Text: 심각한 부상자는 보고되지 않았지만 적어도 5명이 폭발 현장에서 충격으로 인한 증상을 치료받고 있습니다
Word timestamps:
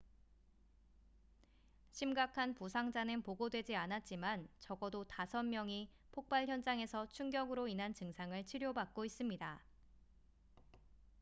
심각한 1.91 2.55
부상자는 2.55 3.21
보고되지 3.21 3.75
않았지만 3.75 4.47
적어도 4.57 5.05
5명이 5.05 5.89
폭발 6.11 6.47
현장에서 6.47 7.05
충격으로 7.09 7.67
인한 7.67 7.93
증상을 7.93 8.43
치료받고 8.43 9.05
있습니다 9.05 9.63